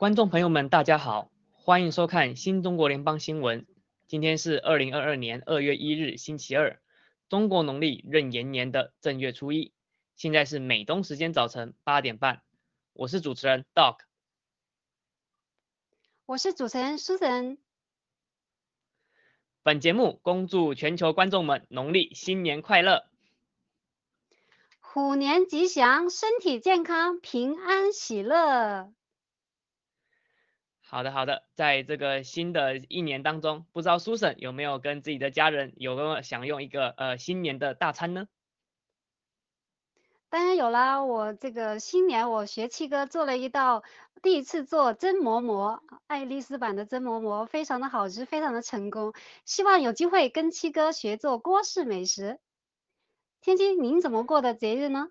[0.00, 3.66] 观众朋友们，大家好，欢迎收看新中国联邦新闻。
[4.08, 6.80] 今天是二零二二年二月一日，星期二，
[7.28, 9.74] 中国农历壬寅年的正月初一。
[10.16, 12.40] 现在是美东时间早晨八点半，
[12.94, 13.98] 我是主持人 Doc，
[16.24, 17.58] 我是主持人 Susan。
[19.62, 23.04] 本节目恭祝全球观众们农历新年快乐，
[24.78, 28.94] 虎年吉祥，身体健康，平安喜乐。
[30.90, 38.26] 好的，好的，在这个新的一年当中，不知道 Susan 有没有跟自己的家人有没有享用一个呃新年的大餐呢？
[40.30, 43.84] 当然有啦，我这个新年我学七哥做了一道，
[44.20, 49.12] 第一次做蒸馍馍，爱丽丝版的蒸馍馍，非常的好吃，非常的成功。
[49.44, 52.40] 希望有机会跟七哥学做郭氏美食。
[53.40, 55.06] 天津，您怎么过的节日呢？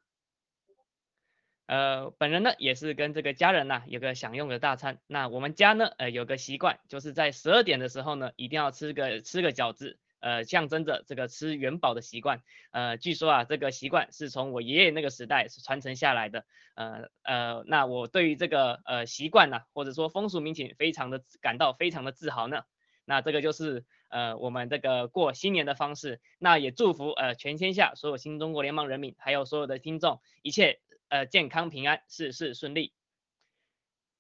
[1.70, 4.98] 呃，本人呢也是跟这个家人呐有个享用的大餐。
[5.06, 10.00] 那我们家呢，呃，有个习惯，就是在十二点的时候呢，一定要吃个吃个饺子。
[10.20, 12.42] 呃，象征着这个吃元宝的习惯。
[12.72, 16.44] 呃，据说啊，这个习惯是从我爷爷那个时代是传承下来的。
[16.74, 22.64] 呃呃，那我对于这个呃习惯呢，或者说风俗民情，非常的感到非常的自豪呢。
[23.06, 26.20] 那这个就是呃我们这个过新年的方式。
[26.40, 30.80] 那也祝福呃全天下所有新中国联邦人民，还有所有的听众，一切
[31.10, 32.94] 呃健康平安，事事顺利。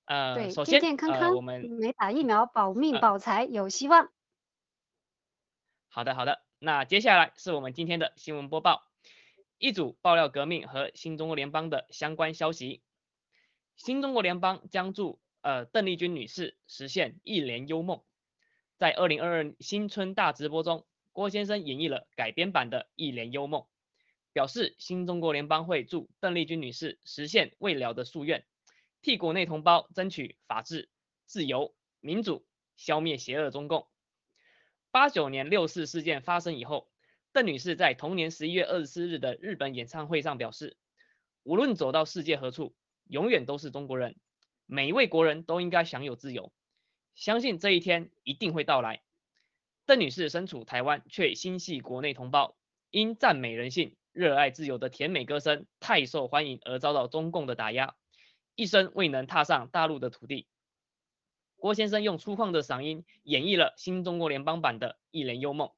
[0.05, 4.11] 呃，首先健健康康，我们没打疫苗，保命保财有希望。
[5.87, 6.41] 好的，好的。
[6.59, 8.83] 那接下来是我们今天的新闻播报，
[9.57, 12.81] 一组爆料革命和新中国联邦的相关消息。
[13.77, 18.01] 新中国联邦将助呃邓丽君女士实现一帘幽梦。
[18.77, 23.65] 在二零二二新春大直播中，郭先生演绎了改编版的一帘幽梦，
[24.39, 28.45] 表示新中国联邦会助邓丽君女士实现未了的夙愿，
[29.01, 30.87] 替国内同胞争取法治、
[31.25, 32.45] 自由、民主，
[32.77, 33.89] 消灭邪恶中共。
[34.91, 36.89] 八九年六四事件发生以后，
[37.33, 40.77] 邓女士在同年十一月二十四日的日本演唱会上表示，
[41.43, 42.73] 无论走到世界何处，
[43.09, 44.15] 永远都是中国人，
[44.67, 46.53] 每一位国人都应该享有自由，
[47.13, 49.01] 相信这一天一定会到来。
[49.85, 52.55] 邓女士身处台湾，却心系国内同胞，
[52.89, 57.95] 因赞美人性、热爱自由的甜美歌声太受欢迎而遭到中共的打压，
[58.53, 60.45] 一生未能踏上大陆的土地。
[61.55, 65.69] 郭先生用粗犷的嗓音演绎了新中国联邦版的《一帘幽梦》，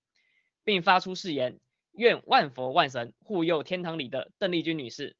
[0.63, 1.59] 并发出誓言：
[1.91, 5.15] 愿万佛万神护佑天堂里的邓丽君女士，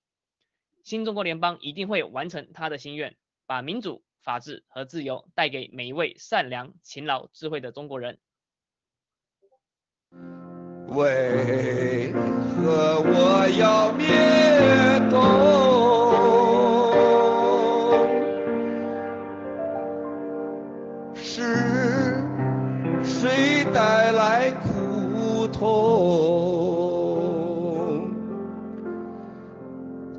[0.84, 3.16] 新中国联邦一定会完成她的心愿，
[3.46, 8.18] 把民主、法治和自由带给每一位善良、勤劳、智慧的中国人。
[10.96, 14.06] 为何我要灭
[15.10, 15.42] 东？
[23.74, 25.62] 带来苦痛，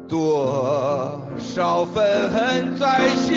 [0.08, 3.36] 多少愤恨在心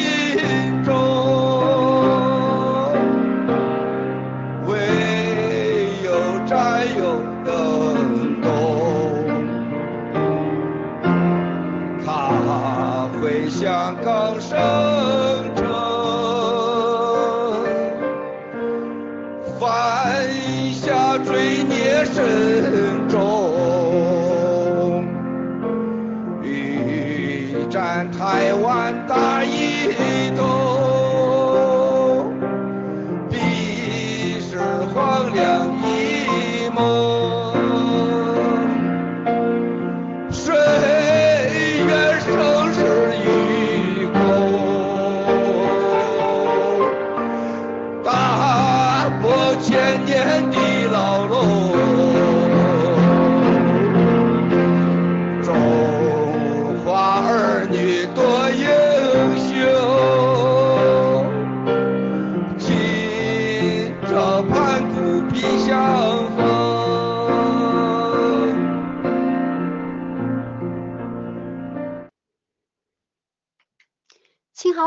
[28.11, 30.04] 台湾大一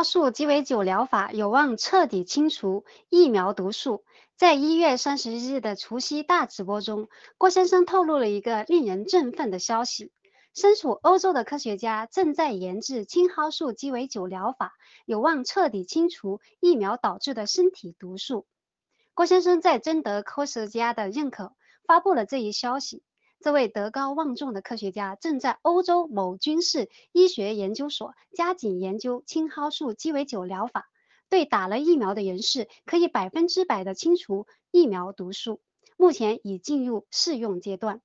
[0.09, 4.05] 素鸡尾酒疗法有望彻底清除疫苗毒素。
[4.37, 10.11] 在一月三十日的除夕大直播中，郭先生透露了一个令人振奋的消息：
[10.55, 14.73] 身处欧洲的科学家正在研制青蒿素鸡尾酒疗法，
[15.05, 18.47] 有望彻底清除疫苗导致的身体毒素。
[19.13, 21.53] 郭先生在征得科学家的认可，
[21.87, 23.03] 发布了这一消息。
[23.41, 30.91] 这位德高望重的科学家正在欧洲某军事医学研究所加紧研究青蒿素鸡尾酒疗法。
[31.29, 35.61] 对打了疫苗的人士可以百分之百的清除疫苗毒素，
[35.99, 38.01] 目前已进入试用阶段。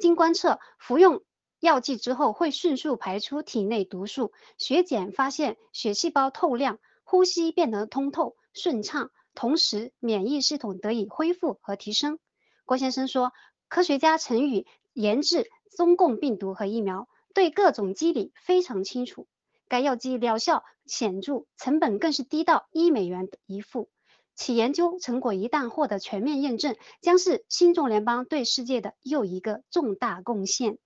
[0.00, 1.22] 经观测，服用
[1.58, 12.20] 药剂之后会迅速排出体内毒素，血检发现血细胞透亮，呼吸变得通透顺畅，同时免疫系统得以恢复和提升。
[12.64, 13.32] 郭先生说，
[13.66, 14.68] 科学家曾与
[14.98, 19.28] 研制中共病毒和疫苗，对各种机理非常清楚。
[19.68, 23.88] 该药剂疗效显著，成本更是低到一美元一副。
[24.34, 30.78] 其研究成果一旦获得全面验证，将是新中联邦对世界的又一个重大贡献。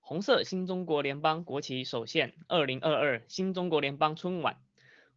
[0.00, 4.56] 红色新中国联邦国旗首现，二零二二新中国联邦春晚。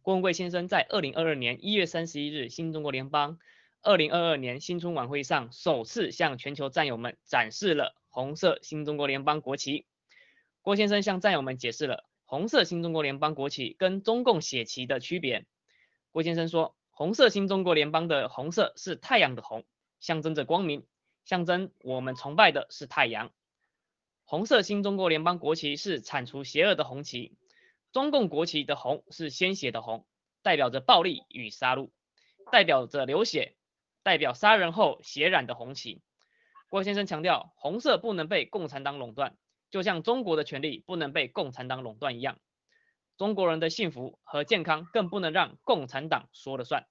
[0.02, 3.38] 郭文贵先生在二零二二年一月三十一日新中国联邦
[3.82, 9.86] 二零二二年新春晚会上，首次向全球战友们展示了红色新中国联邦国旗。
[10.62, 12.04] 郭先生向战友们解释了。
[12.28, 15.46] 红色新中国联邦国旗跟中共血旗的区别，
[16.10, 19.64] 郭先生说，红色新中国联邦的红色是太阳的红，
[20.00, 20.84] 象征着光明，
[21.24, 23.30] 象征我们崇拜的是太阳。
[24.24, 27.36] 红色新中国联邦国旗是铲除邪恶的红旗，
[27.92, 30.04] 中共国旗的红是鲜血的红，
[30.42, 31.90] 代表着暴力与杀戮，
[32.50, 33.54] 代表着流血，
[34.06, 36.00] 代表杀人后血染的红旗。
[36.68, 39.36] 郭先生强调，红色不能被共产党垄断。
[39.68, 42.38] 就像中国的权利不能被共产党垄断一样，
[43.16, 46.86] 中国人的幸福和健康更不能让共产党说了算。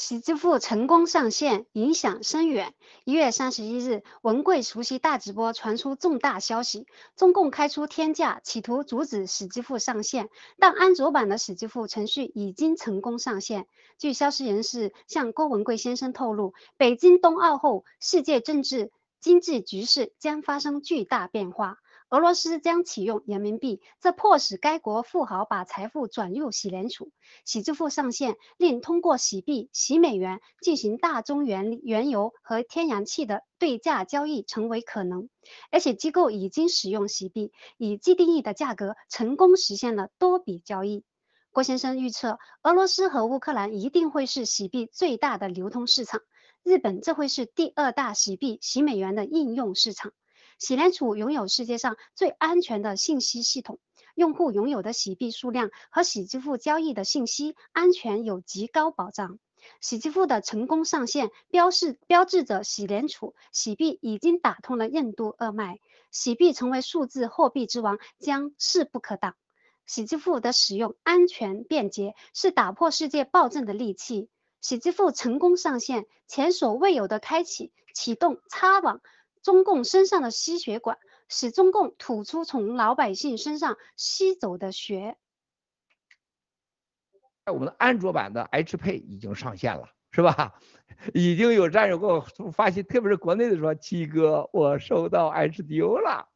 [0.00, 2.72] 史之富成功上线，影响深远。
[3.04, 10.30] 一月三十一日，文贵除夕大直播传出重大消息，中共开出天价，企图阻止史之富上线。
[10.58, 13.66] 但安卓版的史之富程序已经成功上线。
[13.98, 18.90] 据消息人士向郭文贵先生透露，北京冬奥后，世界政治
[19.20, 21.76] 经济局势将发生巨大变化。
[22.10, 27.12] 俄罗斯将启用人民币，这迫使该国富豪把财富转入洗联储。
[27.44, 35.28] 洗支付上线，令通过洗币、洗美元进行大宗原原油和天然气的对价交易成为可能。
[35.70, 41.04] 而且机构已经使用洗币，以既定义的价格成功实现了多笔交易。
[41.52, 46.20] 郭先生预测，俄罗斯和乌克兰一定会是洗币最大的流通市场，
[46.64, 50.12] 日本这会是第二大洗币、洗美元的应用市场。
[50.60, 53.80] 洗联储拥有世界上最安全的信息系统，
[54.14, 59.38] 用户拥有的洗币数量和洗支付交易的信息安全有极高保障。
[59.80, 65.78] 洗支付的成功上线，标示标志着洗联储洗币已经打通了任督二脉，
[66.10, 69.36] 洗币成为数字货币之王将势不可挡。
[69.86, 74.28] 洗支付的使用安全便捷，是打破世界暴政的利器。
[74.60, 79.00] 洗支付成功上线，前所未有的开启启动插网。
[79.42, 85.16] 中共身上的吸血管，使中共吐出从老百姓身上吸走的血。
[87.46, 90.54] 我们的安卓版的 H p 已经上线了，是吧？
[91.14, 92.20] 已经有战友给我
[92.52, 96.28] 发信，特别是国内的说，七哥，我收到 HDO 了。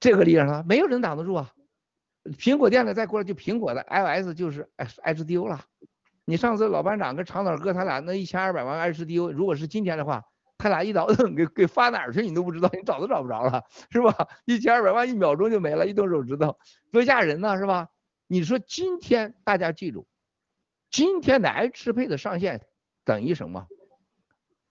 [0.00, 1.52] 这个力量呢，没有人挡得住啊！
[2.38, 5.64] 苹果店呢，再过来就苹果的 iOS 就是 HDO 了。
[6.24, 10.24] 你上次老班长跟长岛哥他俩那一千二百万 HDO，如果是今天的话。
[10.58, 14.28] 他俩一倒腾给给发哪儿去，你都不知道，你找都找不着了，是吧？
[14.44, 16.58] 一千二百万一秒钟就没了，一动手指头，
[16.90, 17.88] 多吓人呢，是吧？
[18.26, 20.06] 你说今天大家记住，
[20.90, 22.66] 今天的 H 配的上线
[23.04, 23.66] 等于什么？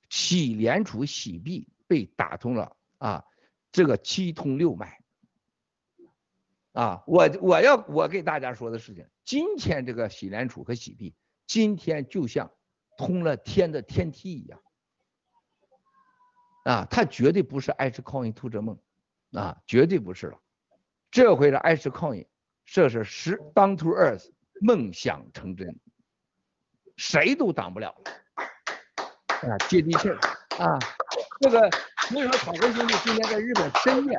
[0.10, 3.24] 洗联储洗币被打通了啊，
[3.72, 5.02] 这个七通六脉
[6.74, 7.04] 啊！
[7.08, 11.16] 我我要我给大家说的事情，今天这个洗联储和洗币，
[11.46, 12.52] 今天就像
[12.98, 14.62] 通了天的天梯一样。
[16.68, 18.78] 啊，它绝对不是 H coin 突者梦，
[19.32, 20.38] 啊，绝对不是了。
[21.10, 22.28] 这回的 H coin，
[22.66, 25.80] 这是实 down to earth，梦想成真，
[26.98, 27.96] 谁都挡不了。
[29.28, 30.20] 啊，接地气儿
[30.60, 30.78] 啊，
[31.40, 31.72] 这个
[32.10, 34.18] 所以说草根兄弟今天在日本深夜，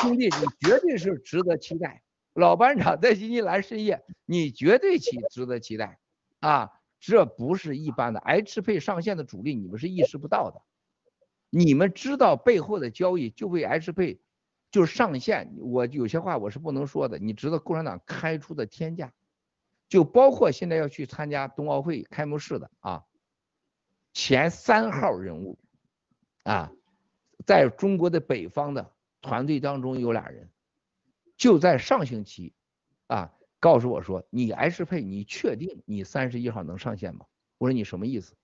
[0.00, 2.02] 兄弟你绝对是值得期待。
[2.32, 6.00] 老班长在新西兰深夜，你绝对期值得期待。
[6.40, 10.60] 啊，这不是一般的 H 配上线的主力，你们是意识不到的。
[11.50, 14.20] 你们知道背后的交易就为 H 配，
[14.70, 15.56] 就是上线。
[15.58, 17.18] 我有些话我是不能说的。
[17.18, 19.12] 你知道共产党开出的天价，
[19.88, 23.04] 就包括现在要去参加冬奥会开幕式的啊，
[24.12, 25.58] 前三号人物
[26.42, 26.72] 啊，
[27.46, 30.50] 在中国的北方的团队当中有俩人，
[31.36, 32.52] 就在上星期
[33.06, 37.24] 啊告诉我说，你 H 配你确定你三十一号能上线吗？
[37.58, 38.34] 我说你什么意思？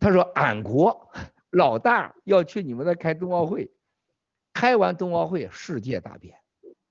[0.00, 1.10] 他说俺国
[1.50, 3.70] 老大要去你们那开冬奥会，
[4.52, 6.36] 开完冬奥会世界大变。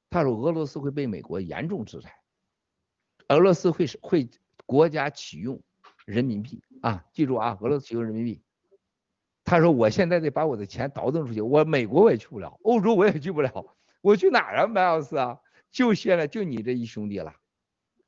[0.10, 2.18] 他说俄罗斯会被美国严重制裁，
[3.28, 4.30] 俄罗斯会是会
[4.66, 5.62] 国家启用
[6.06, 8.42] 人民币啊，记住啊，俄罗斯启用人民币。
[9.44, 15.40] 他说我现在得把我的钱倒腾出去，我美国我也去不了，欧洲我也去不了，我去哪儿啊，麦奥斯啊？
[15.70, 17.36] 就现在就你这一兄弟了。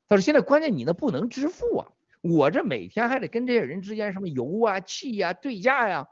[0.08, 1.92] 他说现在关键你那不能支付啊，
[2.22, 6.08] 我这每天还得跟这些人之间什么油啊、气呀对价呀，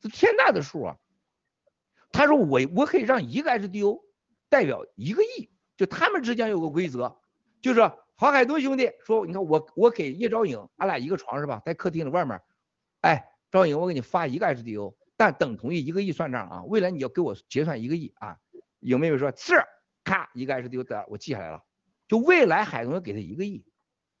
[0.00, 0.96] 这天大的数啊。
[2.12, 4.06] 他说我我可以让一个 HDO。
[4.50, 7.20] 代表一个亿，就他们之间有个规则，
[7.60, 7.82] 就是
[8.14, 12.40] 郝海东兄弟说，你看我我给叶昭颖，俺俩一个床是吧，在客厅的外面，
[13.02, 18.38] 哎，赵颖，我给你发一个 HDO，但等同于一个亿算账啊，未来你要给我结算一个亿啊。
[18.80, 19.62] 有没有说是，
[20.02, 21.62] 咔一个 HDO 的我记下来了，
[22.08, 23.66] 就未来海东要给他一个亿，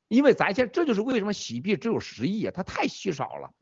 [0.08, 3.54] 因为咱现这就是为什么洗币只有十亿啊，它太稀少了。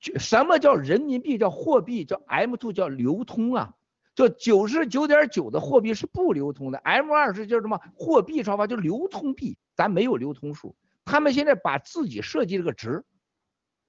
[0.00, 3.74] 什么叫人民币叫货币叫 M2 叫流通啊？
[4.14, 10.74] 就九十九点九的货币是不流通的，M 二是叫什么货币超发，就流通币，咱没有流通数。
[11.04, 13.04] 他们现在把自己设计了个值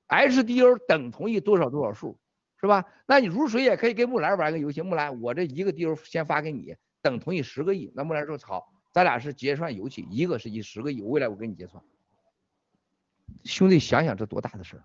[0.09, 2.19] ，HDO 等同于多少多少数，
[2.59, 2.85] 是吧？
[3.05, 7.91] 那你如水也可以跟木兰玩个游戏，木兰，我这一个 DO 先发给你，等同于十个亿。
[7.95, 11.81] 那木兰说好，咱俩是结算游戏，一个是一十个亿，未来我给你结算。
[13.45, 14.83] 兄弟，想想这多大的事儿，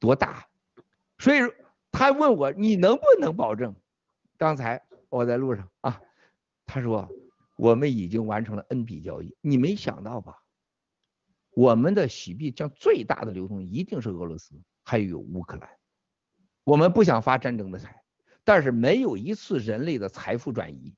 [0.00, 0.48] 多大？
[1.18, 1.38] 所以
[1.92, 3.76] 他问我，你能不能保证？
[4.38, 6.00] 刚才我在路上啊，
[6.66, 7.08] 他说
[7.56, 10.42] 我们已经完成了 N 笔交易，你没想到吧？
[11.52, 15.68] 我们的洗币将最大的流通一定是俄罗斯，还有乌克兰。
[16.64, 18.02] 我们不想发战争的财，
[18.44, 20.94] 但是没有一次人类的财富转移，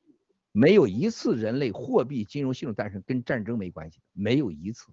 [0.52, 4.92] 没有一次人类货币金融系统诞生跟战争没关系，没有一次。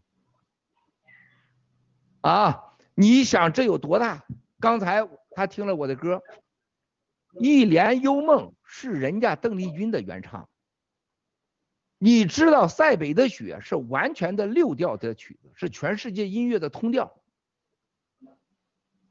[2.22, 2.69] 啊，
[3.00, 4.26] 你想这有多大？
[4.60, 6.22] 刚才他听了我的歌。
[7.40, 10.50] 一帘幽梦是人家邓丽君的原唱，
[11.98, 17.22] 你知道塞北的雪是完全的六调的曲子，是全世界音乐的通调，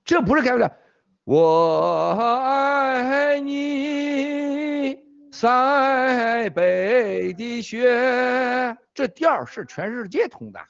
[0.04, 0.70] 这不是开玩笑。
[1.24, 4.98] 我爱你，
[5.32, 10.60] 塞北的雪，这调是全世界通的。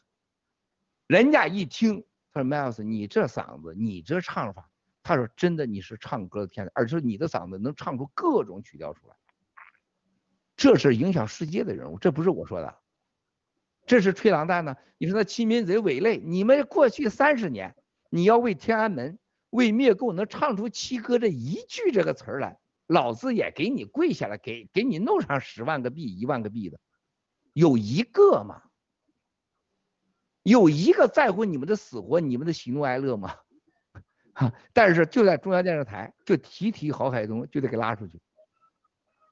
[1.08, 2.04] 人家一听，
[2.42, 4.70] 说：“Miles，你这嗓子，你这唱法。”
[5.02, 9.14] 他说：“真的，你是唱歌的天才，而且你的嗓子能唱出各种曲调出来，
[10.56, 11.98] 这是影响世界的人物。
[11.98, 12.76] 这不是我说的，
[13.86, 14.76] 这是吹狼蛋呢。
[14.98, 17.74] 你说那七民贼伪类，你们过去三十年，
[18.10, 19.18] 你要为天安门、
[19.50, 26.78] 为灭共能唱出七哥这一句这个词儿来，老子也给你跪下来，给给你弄上十万个币、一万个币的，
[27.54, 28.62] 有一个吗？
[30.48, 33.34] 有一个在乎你们的死活、你们的喜怒哀乐吗？”
[34.72, 38.20] 但是就在中央电视台，就提提郝海东，就得给拉出去。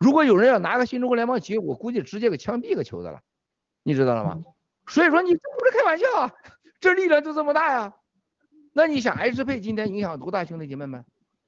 [0.00, 3.20] 如果有人要拿个新中国联邦旗，我估计直接给枪毙个球的了，
[3.82, 4.42] 你知道了吗？
[4.88, 6.32] 所以说你这不是开玩笑啊，
[6.80, 7.94] 这力量就这么大呀。
[8.72, 11.04] 那你想，H 配今天影响多大，兄弟姐妹们？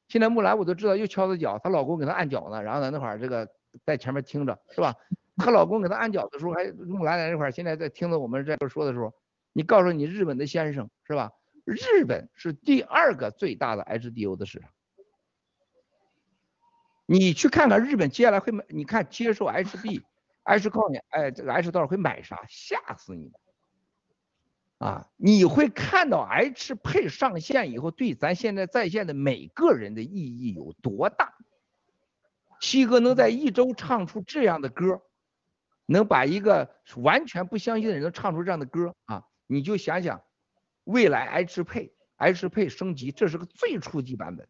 [0.08, 3.46] 现在木兰我都知道又敲她脚，她老公给她按脚呢，然后在那块儿这个
[3.84, 4.94] 在前面听着，是吧？
[5.36, 9.12] 她老公给她按脚的时候，还木兰在那块儿，现在在听着我们这说的时候，
[9.58, 11.32] 你告诉你日本的先生，是吧？
[11.64, 14.70] 日本是第二个最大的 HDO 的市场，
[17.06, 22.44] 你去看看日本接下来会买，你看接受 HB，H 告诉你，哎，这个 H 到底会买啥？
[22.48, 23.32] 吓死你！
[24.78, 31.34] 啊，你会看到 H 配上线以后，对咱现在在线的每个人的意义有多大？
[32.60, 35.02] 七哥能在一周唱出这样的歌，
[35.84, 40.22] 能把一个完全不相信的人能唱出这样的歌啊，你就想想。
[40.84, 44.48] 未来 H 配 H 配升级，这是个最初级版本。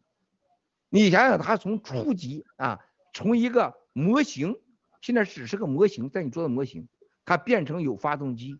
[0.87, 2.79] 你想想，它从初级啊，
[3.13, 4.55] 从一个模型，
[5.01, 6.87] 现在只是个模型，在你做的模型，
[7.25, 8.57] 它变成有发动机、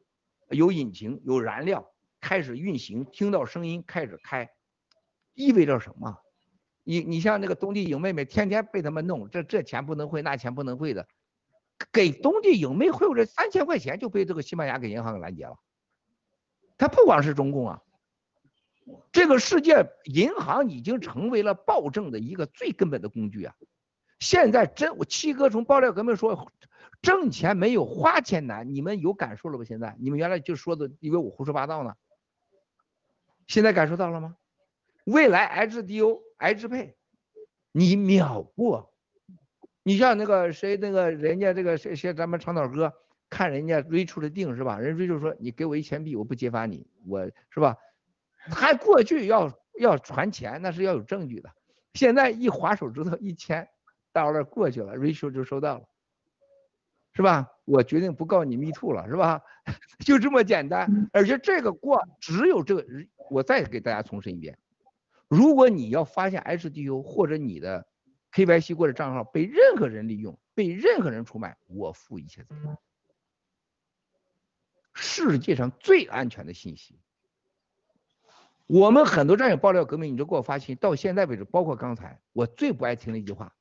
[0.49, 4.49] 有引擎、有燃料，开始运行，听到声音开始开，
[5.33, 6.17] 意味着什么？
[6.83, 11.07] 你你像那个东帝影妹妹，天天被他们弄，这这钱不能汇，那钱不能汇的，
[11.93, 15.57] 给东帝影妹汇这三千块钱就被这个西班牙给银行给拦截了。
[16.79, 17.83] 它不光是中共啊，
[19.11, 23.53] 这个世界银行已经成为了暴政的一个最根本的工具啊！
[24.19, 26.51] 现在真我七哥从爆料革命说
[27.01, 29.65] 挣钱没有花钱难，你们有感受了吧？
[29.65, 31.95] 现在你们原来就说的以为我胡说八道呢，
[33.45, 34.37] 现在感受到了吗？
[35.03, 36.95] 未来 HDO H 配
[37.73, 38.93] 你秒过，
[39.83, 42.93] 你像那个谁那个人家这个谁谁咱们长岛哥。
[43.29, 44.79] 看人家 Rachel 的定是吧？
[44.79, 47.77] 人 Rachel 说你给我一千币，我不揭发你，我是吧？
[48.51, 51.51] 他过去要要传钱，那是要有证据的。
[51.93, 53.67] 现在一划手指头一千，
[54.11, 55.85] 到那过去了，Rachel 就收到了，
[57.13, 57.47] 是吧？
[57.65, 59.41] 我决定不告你 Me Too 了，是吧？
[60.05, 61.09] 就这么简单。
[61.13, 62.85] 而且这个过只有这个，
[63.29, 64.57] 我再给大家重申一遍，
[65.27, 67.85] 如果你要发现 HDU 或者你的
[68.31, 72.77] KYC 或者账号被任何人利用，被任何人出卖，我负一切责任。
[75.01, 76.99] 世界上最安全的信息。
[78.67, 83.55] 我们很多战友爆料革命，你就给我发信息，到现在为止，包括刚才我最不爱听的一句话，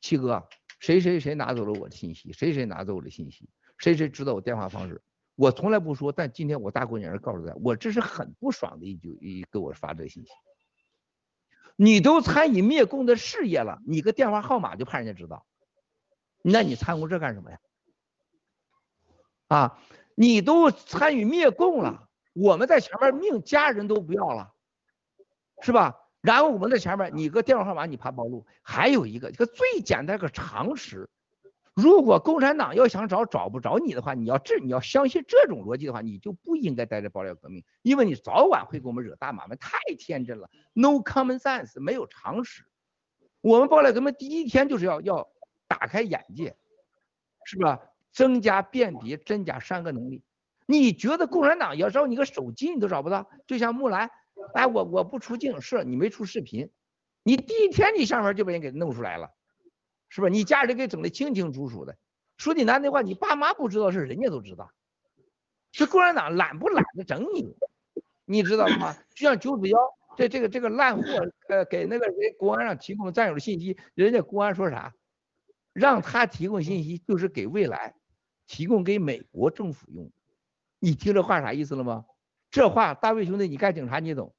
[0.00, 0.46] 七哥，
[0.78, 5.00] 谁谁谁拿走了我的信息，谁谁拿走我的信息，谁谁知道我电话方式，
[5.36, 10.30] 我从来不说，但今天我大过年的告诉大家，我这是很不爽的一句一给我发这个信息。
[11.76, 15.46] 你都参与灭共的事业了，你个电话号码就怕人家知道，
[16.42, 17.58] 那你参与这干什么呀？
[19.48, 19.82] 啊，
[20.14, 22.08] 你都参与灭共了。
[22.34, 24.52] 我们在前面命家人都不要了，
[25.60, 25.98] 是吧？
[26.22, 28.46] 然后我们在前面，你个电话号码你怕暴露？
[28.62, 31.10] 还有一个，一个最简单个常识，
[31.74, 39.58] 如果共产党要想找找不着你的话，你要这你要相信这种逻辑的话，你就不应该待在爆料革命，因为你早晚会给我们惹大麻烦。
[39.58, 42.64] 太天真了，no common sense，没有常识。
[43.40, 45.28] 我们爆料革命第一天就是要要
[45.66, 46.56] 打开眼界，
[47.44, 47.80] 是吧？
[48.12, 50.22] 增加辨别真假三个能力。
[50.66, 54.10] 你觉得共产党要找你个手机你都找不到，就像木兰，
[54.54, 56.70] 哎，我我不出镜，是你没出视频，
[57.24, 59.30] 你第一天你上面就被人给弄出来了，
[60.08, 60.28] 是吧？
[60.28, 61.96] 你家里给整的清清楚楚的，
[62.36, 64.70] 说句难听话，你爸妈不知道是人家都知道，
[65.72, 67.56] 这共产党懒不懒得整你，
[68.24, 68.96] 你知道吗？
[69.14, 69.78] 就像九子幺
[70.16, 71.02] 这这个这个烂货，
[71.48, 74.94] 呃，给那个人公安上提供了战友的信息，人家公安说啥？
[75.72, 77.94] 让他提供信息就是给未来
[78.46, 80.10] 提供给美国政府用。
[80.78, 82.04] 你听这话啥意思了吗？
[82.50, 84.34] 这话，大卫兄弟，你干警察你懂。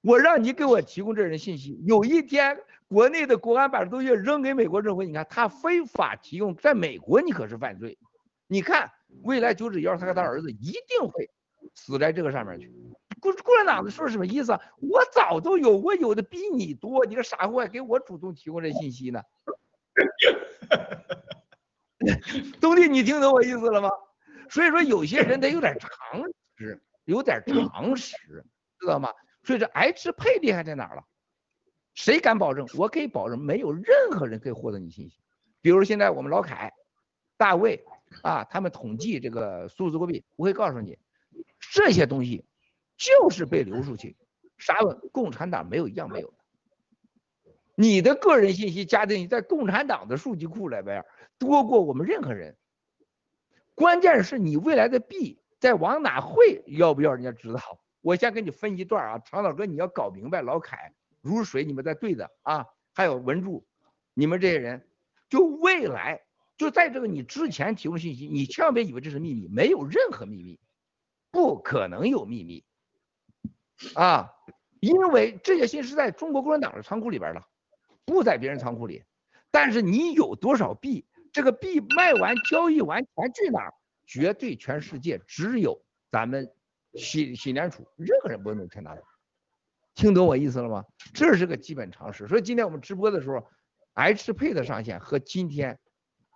[0.00, 7.98] 我让你给我提供这人信息，有一天国内的国安把这东西扔给美国政府，你看他非法提供，在美国你可是犯罪。
[8.46, 8.90] 你看
[9.22, 11.28] 未来九指幺他和他儿子一定会
[11.74, 12.72] 死在这个上面去。
[13.20, 14.52] 共共产党的说什么意思？
[14.80, 17.04] 我早都有，我有的比你多。
[17.04, 19.20] 你个傻货，还给我主动提供这信息呢？
[22.60, 23.90] 兄弟，你听懂我意思了吗？
[24.50, 26.22] 所以说，有些人得有点常
[26.56, 28.16] 识，有点常识，
[28.78, 29.10] 知道吗？
[29.42, 31.02] 所以这 H 配厉害在哪儿了？
[31.94, 32.66] 谁敢保证？
[32.76, 35.20] 我可以保证，没有任何人可以获得你信息。
[35.60, 36.72] 比如现在我们老凯、
[37.36, 37.84] 大卫
[38.22, 40.98] 啊，他们统计这个数字货币，我会告诉你，
[41.72, 42.44] 这些东西
[42.96, 44.16] 就是被流出去，
[44.56, 44.76] 啥
[45.12, 46.32] 共产党没有一样没有。
[47.80, 51.06] 你的个人信息加进去，在共产党的数据库里边
[51.38, 52.56] 多过我们任何人。
[53.76, 57.78] 关键是你未来的币在往哪汇，要不要人家知道？
[58.00, 60.42] 我先给你分一段啊，长岛哥，你要搞明白。
[60.42, 63.64] 老凯、如水，你们在对的啊，还有文柱，
[64.12, 64.84] 你们这些人，
[65.28, 66.22] 就未来
[66.56, 70.58] 就在这个你之前提供信息，你千万别以为这是秘密，没有任何秘密，
[71.30, 72.64] 不可能有秘密
[73.94, 74.32] 啊，
[74.80, 77.46] 因为这些信息是在中国共产党的仓库里边了，
[78.08, 79.04] 不在别人仓库里。
[79.50, 81.06] 但是你有多少币？
[81.30, 83.74] 这个币卖完、交易完钱去哪儿？
[84.06, 86.50] 绝对全世界只有咱们
[86.94, 89.02] 新新联储，任何人不能去拿走。
[89.94, 90.84] 听懂我意思了吗？
[91.12, 92.26] 这是个基本常识。
[92.26, 93.46] 所以今天我们直播的时候
[93.92, 95.78] ，H 配的上线和今天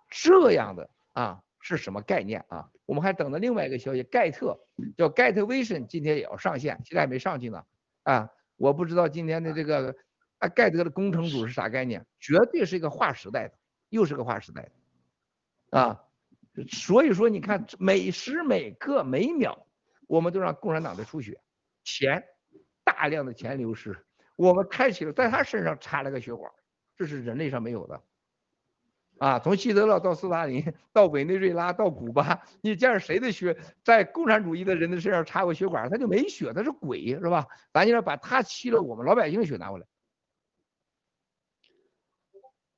[0.09, 2.69] 这样的啊是什么概念啊？
[2.85, 4.59] 我们还等着另外一个消息，盖特
[4.95, 7.63] 叫 Get Vision，今天也要上线，现在还没上去呢
[8.03, 8.29] 啊！
[8.57, 9.95] 我不知道今天的这个
[10.43, 12.05] 啊盖德的工程组是啥概念？
[12.19, 13.53] 绝对是一个划时代的，
[13.87, 15.79] 又是个划时代的。
[15.79, 16.03] 啊，
[16.69, 19.65] 所以说你看，每时每刻每秒，
[20.05, 21.39] 我们都让共产党在出血，
[21.85, 22.21] 钱，
[22.83, 26.51] 大量的钱流失，我们开启了在他身上插了个血管，
[26.97, 28.01] 这是人类上没有的。
[29.19, 37.47] 啊，从希特勒到斯大林到委内瑞拉到古巴，你见着谁的血在共产主义的人的身上插过血管，他就没血，他是鬼，是吧？
[37.71, 39.85] 咱就要把他吸了我们老百姓的血拿回来。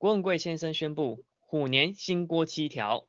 [0.05, 1.25] 郭文贵先生宣布。
[1.39, 3.07] 虎年新锅七条。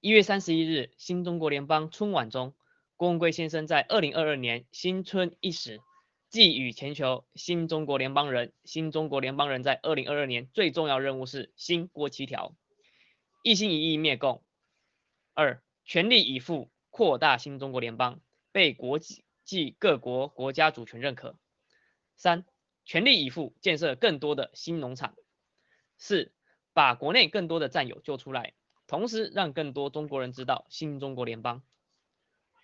[0.00, 2.54] 一月三十一日，新中国联邦春晚中，
[2.96, 5.80] 郭文贵先生在二零二二年新春伊始，
[6.28, 12.54] 寄语全球新中国联邦人：新中国联邦人在二零二二年最重要任务是新锅七条，
[13.42, 14.42] 一心一意灭共；
[15.32, 18.20] 二，全力以赴扩大新中国联邦，
[18.52, 21.38] 被国际各国国家主权认可；
[22.18, 22.44] 三，
[22.84, 25.14] 全力以赴建设更多的新农场；
[25.98, 26.32] 四。
[26.74, 28.54] 把国内更多的战友救出来，
[28.86, 31.64] 同时让更多中国人知道新中国联邦。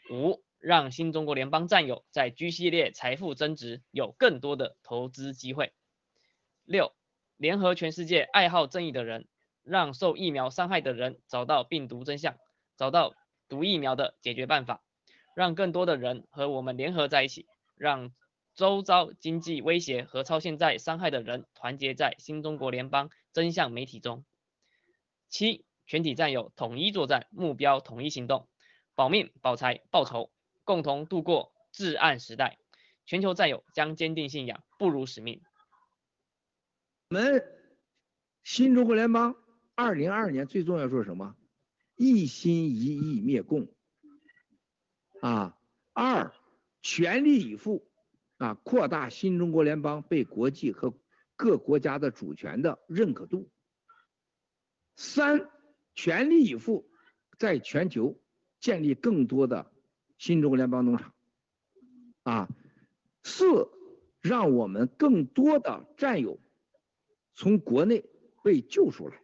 [0.08, 5.72] 五，让新中国联邦战友在 G 系列财富增值有更多的投资机会。
[6.64, 6.94] 六，
[7.36, 9.26] 联合全世界爱好正义的人，
[9.64, 12.38] 让受疫苗伤害的人找到病毒真相，
[12.76, 13.16] 找到
[13.48, 14.80] 毒疫苗的解决办法，
[15.34, 18.12] 让更多的人和我们联合在一起，让
[18.54, 24.24] 周遭经济威胁和超现在伤害的人团结在新中国联邦真相媒体中。
[25.28, 28.48] 七，全体战友统一作战，目标统一行动，
[28.94, 30.30] 保命、保财、报仇，
[30.62, 32.58] 共同度过至暗时代。
[33.06, 35.42] 全球战友将坚定信仰，不辱使命。
[37.10, 37.44] 我们
[38.44, 39.36] 新中国联邦
[39.74, 41.34] 二零二二年最重要做什么？
[41.96, 43.68] 一心一意灭共。
[45.20, 45.58] 啊，
[45.92, 46.32] 二
[46.82, 47.86] 全力以赴
[48.38, 50.94] 啊，扩大新中国联邦被国际和
[51.36, 53.50] 各国家的主权的认可度。
[54.96, 55.50] 三
[55.94, 56.90] 全力以赴
[57.38, 58.20] 在全球
[58.60, 59.72] 建立更多的
[60.18, 61.14] 新中国联邦农场。
[62.22, 62.48] 啊，
[63.22, 63.68] 四
[64.20, 66.40] 让我们更多的战友。
[67.36, 68.04] 从国内
[68.44, 69.20] 被救出来，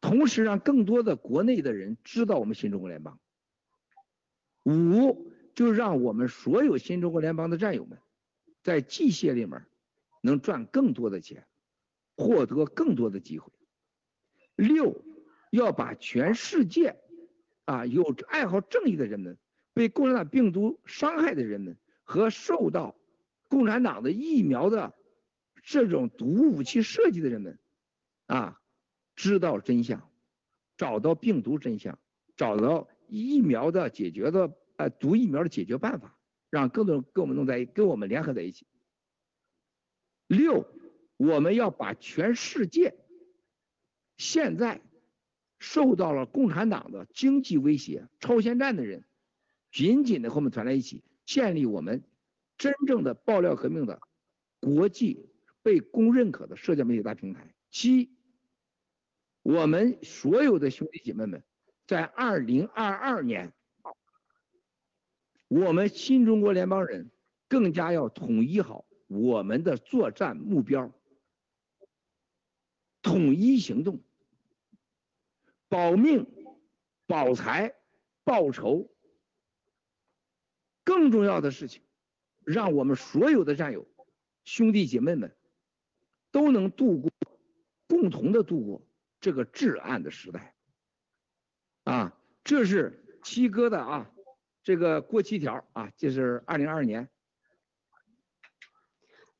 [0.00, 3.20] 同时让更多的国内的人知道我们新中国联邦。
[4.64, 5.29] 五，
[5.60, 7.98] 就让我们所有新中国联邦的战友们，
[8.62, 9.66] 在机械里面
[10.22, 11.46] 能赚更多的钱，
[12.16, 13.52] 获得更多的机会。
[14.56, 15.04] 六，
[15.50, 16.96] 要把全世界
[17.66, 19.36] 啊有爱好正义的人们，
[19.74, 22.96] 被共产党病毒伤害的人们和受到
[23.46, 24.94] 共产党的疫苗的。
[25.62, 27.58] 这种毒武器设计的人们，
[28.24, 28.58] 啊，
[29.14, 30.10] 知道真相，
[30.78, 31.98] 找到病毒真相，
[32.34, 38.66] 找到疫苗的解决的呃毒疫苗的解决办法，让更多人跟我们弄在一跟我们联合在一起。
[40.26, 40.66] 六，
[41.16, 42.94] 我们要把全世界
[44.16, 44.80] 现在
[45.58, 49.04] 受到了共产党的经济威胁、超限战的人，
[49.70, 52.02] 紧紧的和我们团在一起，建立我们
[52.56, 54.00] 真正的爆料革命的
[54.60, 55.26] 国际。
[55.62, 57.54] 被公认可的社交媒体大平台。
[57.70, 58.16] 七，
[59.42, 61.44] 我们所有的兄弟姐妹们，
[61.86, 63.52] 在二零二二年，
[65.50, 67.10] 我们新中国联邦人
[67.48, 70.92] 更加要统一好我们的作战目标，
[73.02, 74.00] 统一行动，
[75.68, 76.24] 保命、
[77.08, 77.74] 保财、
[78.22, 78.88] 报仇。
[80.84, 81.82] 更重要的事情，
[82.44, 83.88] 让我们所有的战友、
[84.44, 85.36] 兄弟姐妹们。
[86.32, 87.10] 都能度过，
[87.88, 88.86] 共同的度过
[89.20, 90.54] 这个至暗的时代，
[91.82, 94.08] 啊，这是七哥的啊，
[94.70, 97.08] 这个过期条啊，就是二零二二年。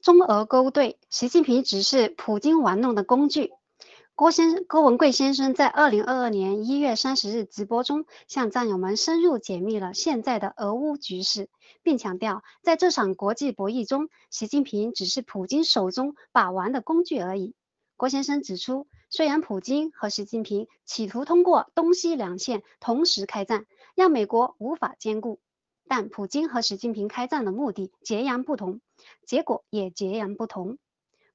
[0.00, 3.52] 中俄勾兑，习近平只是普京玩弄的工具。
[4.16, 11.48] 郭先郭文贵先生在二零二二年一月三十日直播中，向战友们深入解密了现在的俄乌局势，
[11.84, 17.54] 并强调，在这场国际博弈中，习近平只是普京手中把玩的工具而已。
[17.96, 23.66] 郭先生指出，虽然普京和习近平企图通过东西两线同时开战，
[24.00, 25.40] 让美国无法兼顾，
[25.86, 28.80] 但普京和习近平开战的目的截然不同，
[29.26, 30.78] 结果也截然不同。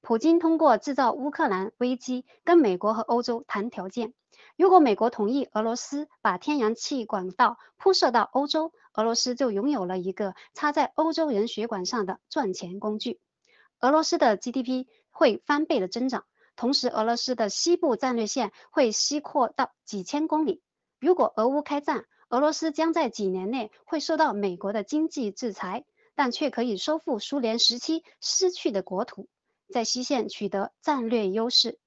[0.00, 4.14] 普京通过制造乌克兰危机，跟美国和欧洲谈条件。
[4.56, 13.20] 如果美国同意俄罗斯把天然气管道铺设到欧洲，俄罗斯就拥有了一个插在欧洲人血管上的赚钱工具。
[13.78, 16.24] 俄罗斯的 GDP 会翻倍的增长，
[16.56, 20.62] 同时俄罗斯的西部战略线会西扩到几千公里。
[20.98, 25.84] 如果俄乌开战，俄罗斯将在几年内会受到美国的经济制裁，
[26.14, 29.28] 但却可以收复苏联时期失去的国土。
[29.72, 31.78] 在西线取得战略优势。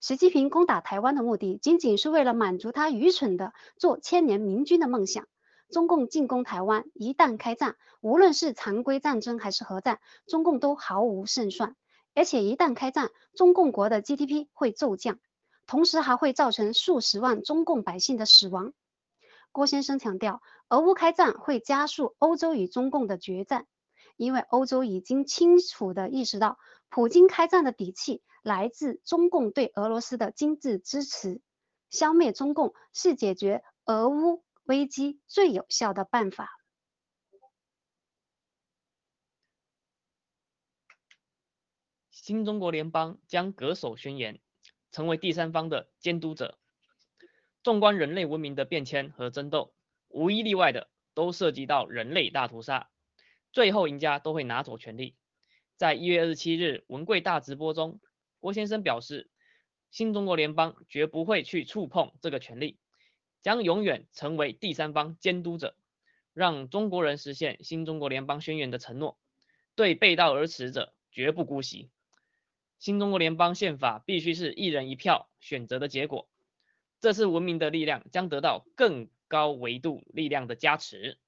[0.00, 5.26] 习近平攻打台湾的目的，仅仅是为了满足他愚蠢的做千年明君的梦想。
[5.70, 11.76] 中共进攻台湾，一旦开战，无论是常规战争还是核战，中共都毫无胜算。
[12.14, 15.18] 而且一旦开战，中共国的 GDP 会骤降，
[15.66, 18.72] 同时还会造成数十万中共百姓的死亡。
[19.52, 23.66] 郭先生强调，俄乌开战会加速欧洲与中共的决战，
[24.16, 26.58] 因为欧洲已经清楚地意识到。
[26.92, 31.40] 普京开战的底气来自中共对俄罗斯的经济支持，
[31.88, 36.58] 消灭中共是解决俄乌危机最有效的办法。
[42.10, 44.40] 新中国联邦将恪守宣言，
[44.90, 46.58] 成为第三方的监督者。
[47.62, 49.74] 纵观人类文明的变迁和争斗，
[50.08, 52.88] 无一例外的都涉及到人类大屠杀，
[53.52, 55.14] 最后赢家都会拿走权力。
[55.76, 58.00] 在一月二十七日文贵大直播中，
[58.38, 59.30] 郭先生表示，
[59.90, 62.78] 新中国联邦绝不会去触碰这个权利，
[63.42, 65.76] 将永远成为第三方监督者。
[66.32, 69.18] 让中国人实现新中国联邦宣言的承诺，
[69.74, 71.90] 对背道而驰者绝不姑息。
[72.78, 76.29] 新中国联邦宪法必须是一人一票选择的结果，
[77.00, 81.18] 这次文明的力量将得到更高维度力量的加持。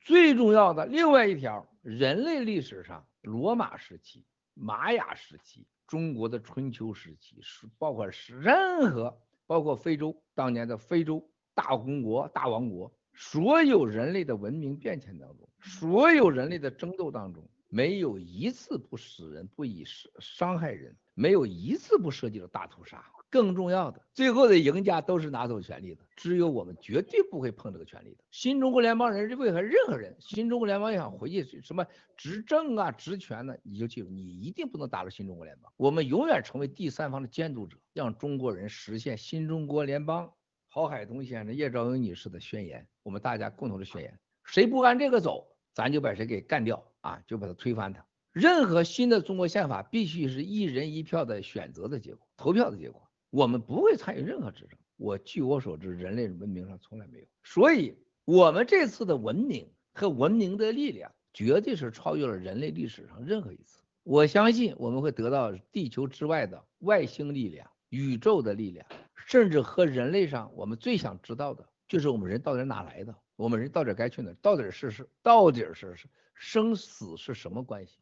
[0.00, 19.84] 最重要的另外一条，人类历史上，罗马时期、玛雅时期、中国的春秋时期，是包括是任何，包括非洲当年的非洲大公国、大王国，所有人类的文明变迁当中，所有人类的争斗当中，没有一次不死人、不以
[20.18, 23.02] 伤害人，没有一次不涉及到大屠杀。
[23.30, 28.24] 更重要的，最后的赢家都是拿走权力的，只有我们绝对不会碰这个权力的。
[28.32, 33.54] 新中国联邦人为何任何人，新中国联邦想回去什么执政啊、职权呢？
[33.62, 35.72] 你就记住，你一定不能打入新中国联邦。
[35.76, 40.32] 我们永远成为第三方的监督者，让中国人实现新中国联邦。
[40.66, 48.04] 郝海东先生、叶兆英女士的宣言，我们大家共同的宣言，谁不按这个走，咱就把谁给干掉啊，就把它推翻它。
[48.32, 53.08] 任何新的中国宪法必须是一人一票的选择的结果，投票的结果。
[53.30, 54.78] 我们不会参与任何执政。
[54.96, 57.26] 我据我所知，人类文明上从来没有。
[57.42, 63.82] 所以，我们这次的文明和文明的力量，绝对是超越了人类历史上任何一次。
[64.02, 68.86] 我相信我们会得到地球之外的外星力量、宇宙的力量，
[69.26, 73.14] 甚至和人类上我们最想知道的，就是我们人到底哪来的？
[73.36, 74.32] 我们人到底该去哪？
[74.42, 76.08] 到底是是到底是是
[76.42, 77.98] 生死是什么关系？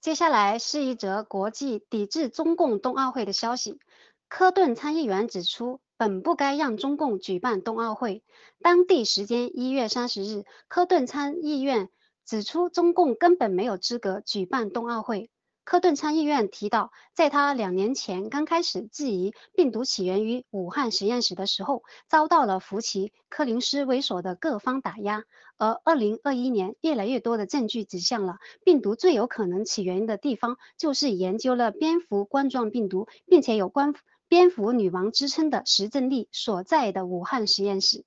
[0.00, 3.80] 接下来是一则国际抵制中共冬奥会的消息。
[4.28, 8.22] 科顿参议员指出，本不该让中共举办冬奥会。
[8.62, 11.90] 当地时间一月三十日，科顿参议院
[12.24, 15.28] 指出，中共根本没有资格举办冬奥会。
[15.64, 25.24] 科顿参议院提到，在他两年前刚开始质疑病毒起源于武汉实验室的时候，遭到了福奇、柯林斯为首的各方打压。
[25.56, 33.94] 而2021年，越来越多的证据指向了病毒最有可能起源的地方，就是研究了蝙蝠冠状病毒，并且有关
[34.28, 38.04] 蝙蝠女王之称的石正丽所在的武汉实验室。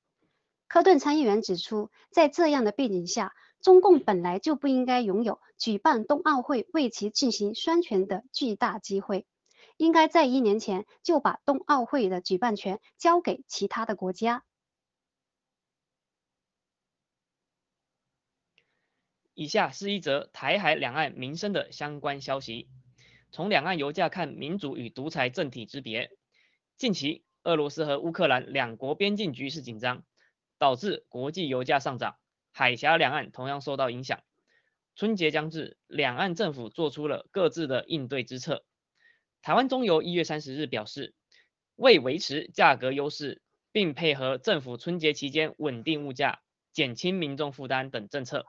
[0.68, 9.26] 科顿参议员指出，在这样的背景下，中共本来就不应该拥有举办冬奥会为其进行宣传的巨大机会，
[9.78, 14.44] 应该在一年前就把冬奥会的举办权交给其他的国家。
[19.34, 22.68] 以下是一则台海两岸民生的相关消息。
[23.30, 26.10] 从两岸油价看民主与独裁政体之别。
[26.78, 30.04] 近期，俄罗斯和乌克兰两国边境局势紧张，
[30.58, 32.18] 导致国际油价上涨。
[32.58, 34.24] 海峡两岸同样受到影响。
[34.96, 38.66] 春节将至，两岸政府做出了各自的应对之策。
[39.44, 41.14] 台湾中油一月三十日表示，
[41.76, 46.40] 为维持价格优势，并配合政府春节期间稳定物价、
[46.74, 48.48] 减轻民众负担等政策，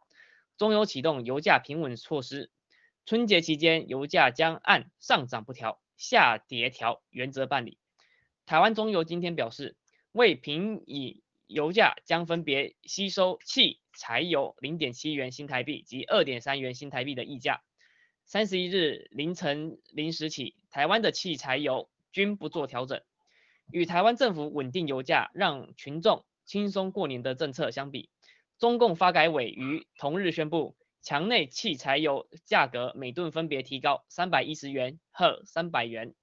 [0.57, 2.51] 中油启动油价平稳措施。
[3.05, 7.77] 春节期间，油价将按上涨不调、下跌调原则办理。
[8.47, 9.77] 台湾中油今天表示，
[10.13, 13.81] 为平以油价将分别吸收汽。
[14.01, 17.65] 柴油零点七元新台币及二点三元新台币的溢价。
[18.27, 23.03] 三十一日凌晨零时起，台湾的汽柴油均不做调整。
[23.73, 28.09] 与台湾政府稳定油价、让群众轻松过年的政策相比，
[28.57, 36.15] 中共发改委于同日宣布，墙内汽柴油价格每吨分别提高三百一十元和三百元，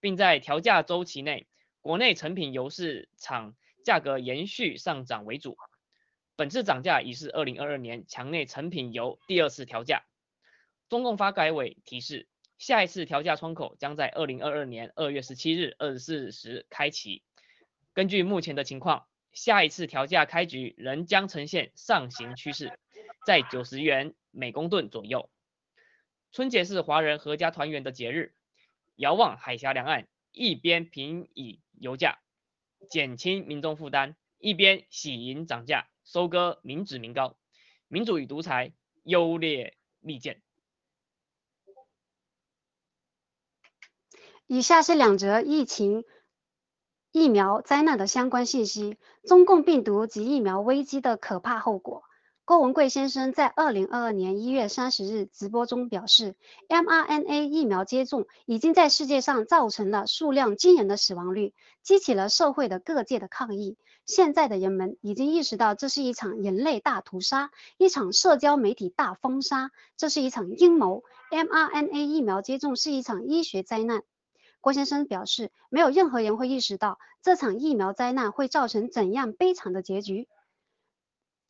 [0.00, 1.46] 并在调价周期内，
[1.82, 3.54] 国内成品油市场
[3.84, 5.56] 价格延续上涨为主。
[6.36, 10.04] 本次涨价已是二零二二年墙内成品油第二次调价。
[10.88, 12.26] 中共发改委提示，
[12.58, 17.22] 下一次调价窗口将在二零二二年二月十七日二十四时开启。
[17.92, 22.78] 根据目前的情况，下一次调价开局仍将呈现上行趋势，
[23.26, 25.30] 在九十元每公吨左右。
[26.32, 28.34] 春节是华人合家团圆的节日，
[28.96, 32.18] 遥望海峡两岸，一边平以油价，
[32.88, 35.88] 减轻民众负担，一边喜迎涨价。
[36.02, 37.36] 收割民脂民膏，
[37.86, 38.72] 民主与独裁
[39.04, 40.42] 优劣利见。
[44.48, 46.04] 以下是两则疫情
[47.12, 52.02] 疫苗灾难的相关信息：中共病毒及疫苗危机的可怕后果。
[52.50, 56.34] 郭文贵先生在二零二二年一月三十日直播中表示
[56.68, 63.76] ，mRNA 疫苗接种已经在世界上造成了数量惊人的死亡率，激起了社会的各界的抗议。
[64.04, 71.04] 现在的人们已经意识到，这是一场人类大屠杀，一场社交媒体大封杀，这是一场阴谋。
[71.30, 74.02] mRNA 疫苗接种是一场医学灾难。
[74.60, 80.26] 郭先生表示，没有任何人会意识到这场疫苗灾难会造成怎样悲惨的结局。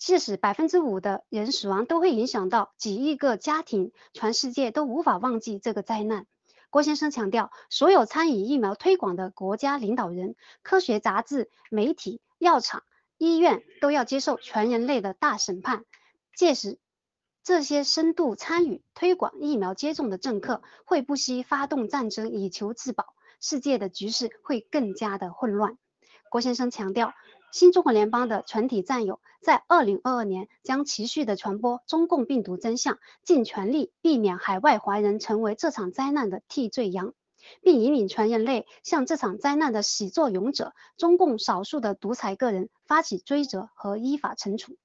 [0.01, 6.27] 即使百分之五的人死亡，都会影响到几亿个家庭，全世界都无法忘记这个灾难。
[6.71, 12.83] 郭先生强调，所有参与疫苗推广的国家领导人、科学杂志、媒体、药厂、
[13.19, 15.85] 医院都要接受全人类的大审判。
[16.35, 16.79] 届时，
[17.45, 23.05] 这些深度参与推广疫苗接种的政客会不惜发动战争以求自保，
[23.39, 25.77] 世界的局势会更加的混乱。
[26.31, 27.13] 郭先生强调。
[27.53, 37.13] 新中国联邦的全体战友在二零二二年将持续的传播中共病毒真相，尽全力避免海外华人成为这场灾难的替罪羊，
[37.61, 44.77] 并引领全人类向这场灾难的始作俑者——中共少数的独裁个人发起追责和依法惩处。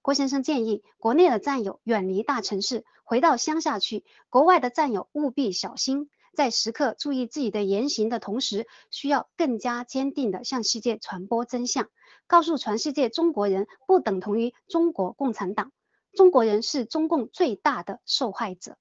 [0.00, 6.08] 郭先生建议，国内的战友远离大城市，回到乡下去；国外的战友务必小心。
[6.34, 11.88] 在时刻注意自己的言行的同时，需要更加坚定地向世界传播真相，
[12.28, 15.72] 告诉全世界中国人不等同于中国共产党，
[16.12, 18.78] 中国人是中共最大的受害者。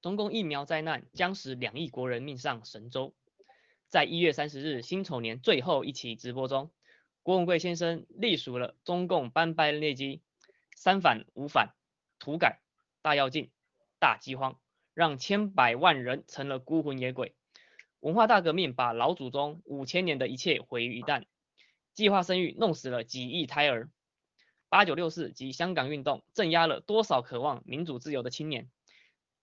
[0.00, 3.14] 中共疫苗灾难将使两亿国人命丧神州。
[3.88, 6.70] 在一月三十日辛丑年最后一期直播中，
[7.22, 10.22] 郭文贵先生隶属了中共班班劣迹，
[10.76, 11.74] 三反五反，
[12.18, 12.60] 土改。
[13.00, 13.50] 大跃进、
[13.98, 14.58] 大饥荒，
[14.94, 17.34] 让千百万人成了孤魂野鬼。
[18.04, 21.24] 文化大革命把老祖宗五千年的一切毁于一旦。
[21.94, 23.88] 计划生育弄死了几亿胎儿。
[24.68, 28.68] 八九六四及香港运动镇压了多少渴望民主自由的青年。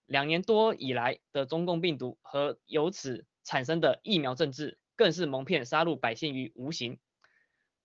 [0.06, 7.00] 两年多以来的中共病毒和由此产生的疫苗政治，更是蒙骗杀戮百姓于无形。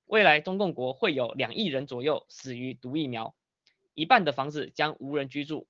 [0.06, 3.36] 未来中共国会有两亿人左右死于毒疫苗。
[3.96, 5.68] 一半的房子将无人居住。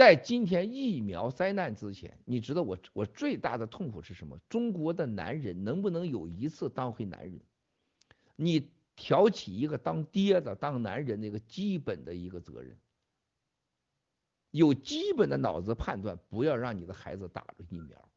[0.00, 4.40] 在今天疫苗灾难之前，你知道我我最大的痛苦是什么？
[4.48, 7.38] 中国的男人能不能有一次当回男人？
[8.34, 12.78] 你挑起一个当爹的、当男人的一个基本的一个责任，
[14.50, 18.08] 有基本的脑子判断，不要让你的孩子打了疫苗，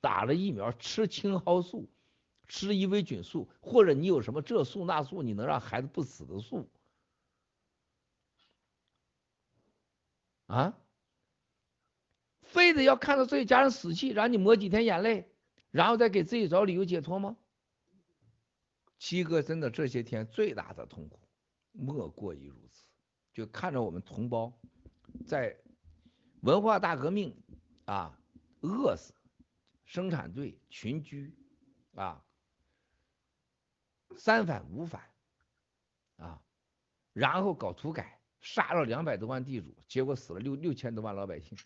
[0.00, 1.88] 打了疫苗吃青蒿素。
[2.48, 6.68] 吃伊维菌素，或者你有什么这素那素，你能让孩子不死的素
[10.54, 10.78] 啊？
[12.42, 15.28] 非得要看到自己家人死去，让你抹几天眼泪，
[15.70, 17.36] 然后再给自己找理由解脱吗？
[18.98, 21.20] 七哥真的这些天最大的痛苦
[21.72, 22.84] 莫过于如此，
[23.32, 24.56] 就看着我们同胞
[25.26, 25.58] 在
[26.42, 27.36] 文化大革命
[27.86, 28.16] 啊
[28.60, 29.12] 饿死，
[29.84, 31.34] 生产队群居
[31.96, 32.24] 啊。
[34.16, 35.10] 三反五反，
[36.18, 36.40] 啊，
[37.12, 41.56] 然后搞土改，杀了两百多万地主，结果死了六六千多万老百姓。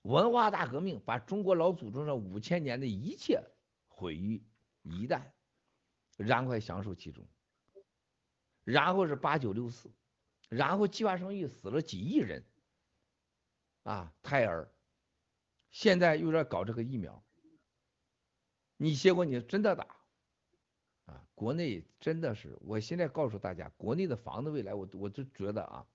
[0.00, 3.44] 文化大革命把中国老祖宗这五千年的一切
[3.88, 4.42] 毁于
[4.80, 5.30] 一旦，
[6.16, 7.28] 然后享受其中。
[8.64, 9.90] 然后是八九六四，
[10.48, 12.42] 然后计划生育死了几亿人，
[13.82, 14.72] 啊，胎儿，
[15.68, 17.22] 现在又在搞这个疫苗。
[18.78, 19.99] 你结果你真的打，
[21.10, 25.86] 啊，国内真的是，我现在告诉大家，国内的房子未来，我我就觉得啊，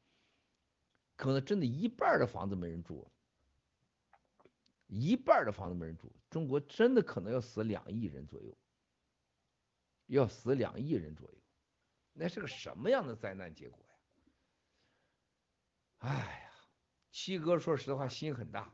[1.15, 3.09] 可能真的一半的房子没人住，
[4.87, 8.57] 一半的房子没人住，中国真的可能要死两亿人左右，
[10.07, 11.37] 要死两亿人左右，
[12.13, 13.95] 那是个什么样的灾难结果呀？
[15.99, 16.51] 哎呀，
[17.11, 18.73] 七哥说实话心很大，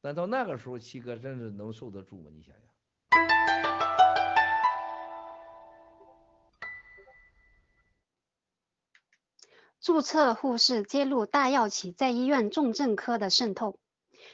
[0.00, 2.30] 但到那个时候，七哥真是能受得住吗？
[2.32, 3.53] 你想想。
[9.84, 13.78] 注册护士揭露大药企在医院重症科的渗透。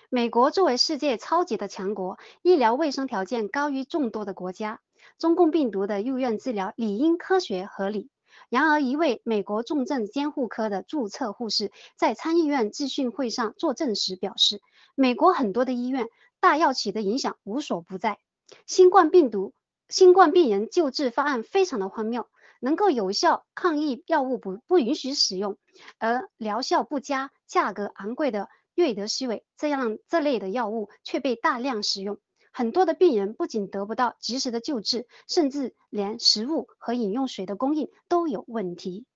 [0.08, 4.80] 美国作为世界超级的强国，医疗卫生条件高于众多的国家，
[5.18, 8.10] 中共病毒的入院治疗理应科学合理。
[8.48, 14.60] 然而，一位美国重症监护科的注册护士在参议院质询会上作证时表示，
[14.94, 16.06] 美国很多的医院
[16.38, 18.20] 大药企的影响无所不在。
[18.66, 19.52] 新冠病毒、
[19.88, 22.28] 新冠病人救治方案非常的荒谬，
[22.60, 25.58] 能够有效抗疫药物不不允许使用，
[25.98, 32.18] 而疗效不佳、价格昂贵的瑞德西韦这样这类的药物却被大量使用。
[32.52, 39.06] 很多的病人不仅得不到及时的救治，甚至连食物和饮用水的供应都有问题。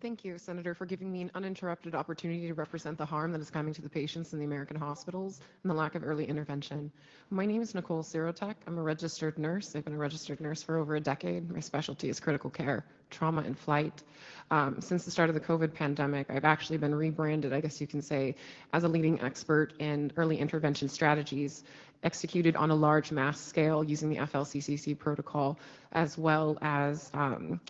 [0.00, 3.50] Thank you, Senator, for giving me an uninterrupted opportunity to represent the harm that is
[3.50, 6.90] coming to the patients in the American hospitals and the lack of early intervention.
[7.28, 8.54] My name is Nicole Sirotek.
[8.66, 9.76] I'm a registered nurse.
[9.76, 11.50] I've been a registered nurse for over a decade.
[11.50, 14.02] My specialty is critical care, trauma, and flight.
[14.50, 17.86] Um, since the start of the COVID pandemic, I've actually been rebranded, I guess you
[17.86, 18.36] can say,
[18.72, 21.62] as a leading expert in early intervention strategies
[22.02, 25.58] executed on a large mass scale using the FLCCC protocol,
[25.92, 27.60] as well as um,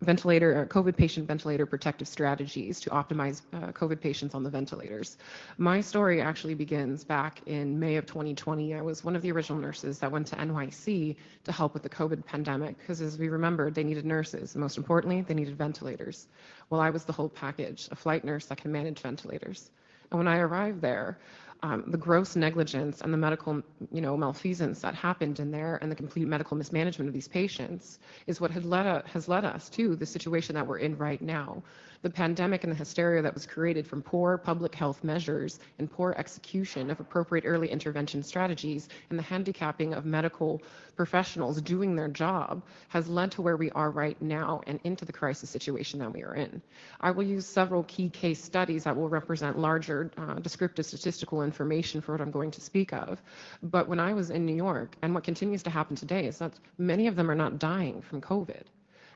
[0.00, 5.18] ventilator, uh, COVID patient ventilator protective strategies to optimize uh, COVID patients on the ventilators.
[5.58, 8.74] My story actually begins back in May of 2020.
[8.74, 11.88] I was one of the original nurses that went to NYC to help with the
[11.88, 14.54] COVID pandemic because, as we remembered, they needed nurses.
[14.56, 16.28] Most importantly, they needed ventilators.
[16.70, 19.70] Well, I was the whole package, a flight nurse that can manage ventilators.
[20.10, 21.18] And when I arrived there,
[21.62, 25.90] um, the gross negligence and the medical, you know, malfeasance that happened in there and
[25.90, 29.96] the complete medical mismanagement of these patients is what had led has led us to
[29.96, 31.62] the situation that we're in right now.
[32.06, 36.14] The pandemic and the hysteria that was created from poor public health measures and poor
[36.16, 40.62] execution of appropriate early intervention strategies and the handicapping of medical
[40.94, 45.12] professionals doing their job has led to where we are right now and into the
[45.12, 46.62] crisis situation that we are in.
[47.00, 52.00] I will use several key case studies that will represent larger uh, descriptive statistical information
[52.00, 53.20] for what I'm going to speak of.
[53.64, 56.52] But when I was in New York, and what continues to happen today is that
[56.78, 58.62] many of them are not dying from COVID.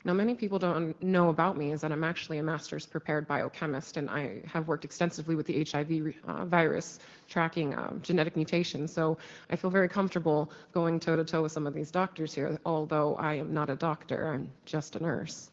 [0.03, 3.99] Now, many people don't know about me is that I'm actually a master's prepared biochemist,
[3.99, 8.93] and I have worked extensively with the HIV uh, virus, tracking um, genetic mutations.
[8.93, 9.19] So
[9.51, 13.15] I feel very comfortable going toe to toe with some of these doctors here, although
[13.17, 15.51] I am not a doctor, I'm just a nurse.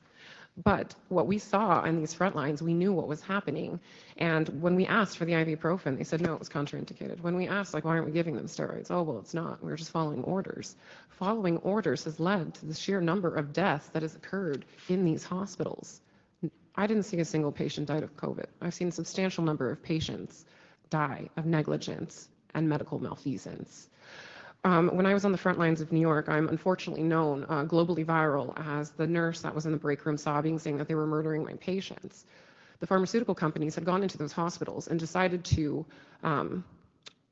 [0.64, 3.80] But what we saw on these front lines, we knew what was happening.
[4.18, 7.22] And when we asked for the ibuprofen, they said, no, it was contraindicated.
[7.22, 8.88] When we asked, like, why aren't we giving them steroids?
[8.90, 9.64] Oh, well, it's not.
[9.64, 10.76] We are just following orders.
[11.10, 15.24] Following orders has led to the sheer number of deaths that has occurred in these
[15.24, 16.02] hospitals.
[16.76, 18.46] I didn't see a single patient died of COVID.
[18.62, 20.44] I've seen a substantial number of patients
[20.90, 23.90] die of negligence and medical malfeasance.
[24.68, 27.64] Um, when I was on the front lines of New York, I'm unfortunately known uh,
[27.64, 30.96] globally viral as the nurse that was in the break room sobbing, saying that they
[30.96, 32.26] were murdering my patients.
[32.82, 35.86] The pharmaceutical companies had gone into those hospitals and decided to
[36.22, 36.66] um,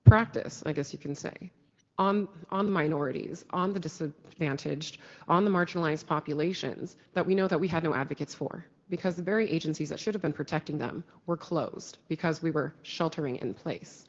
[0.05, 1.51] practice, I guess you can say,
[1.97, 7.59] on, on the minorities, on the disadvantaged, on the marginalized populations that we know that
[7.59, 11.03] we had no advocates for because the very agencies that should have been protecting them
[11.25, 14.05] were closed because we were sheltering in place.